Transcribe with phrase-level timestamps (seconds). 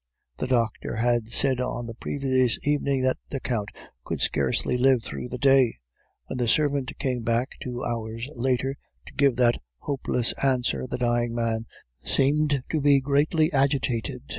[0.37, 3.69] "The doctor had said on the previous evening that the Count
[4.03, 5.75] could scarcely live through the day.
[6.25, 8.73] When the servant came back two hours later
[9.05, 11.67] to give that hopeless answer, the dying man
[12.03, 14.23] seemed to be greatly agitated.